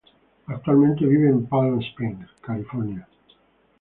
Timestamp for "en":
1.29-1.45